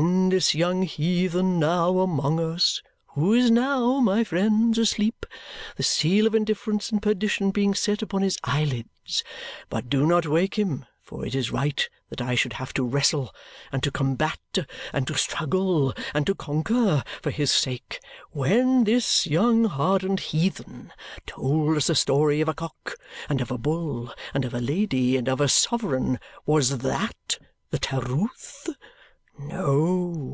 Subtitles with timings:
[0.00, 5.26] When this young heathen now among us who is now, my friends, asleep,
[5.76, 9.24] the seal of indifference and perdition being set upon his eyelids;
[9.68, 13.34] but do not wake him, for it is right that I should have to wrestle,
[13.72, 14.58] and to combat
[14.92, 17.98] and to struggle, and to conquer, for his sake
[18.30, 20.92] when this young hardened heathen
[21.26, 22.94] told us a story of a cock,
[23.28, 27.38] and of a bull, and of a lady, and of a sovereign, was THAT
[27.70, 28.68] the Terewth?
[29.40, 30.24] No.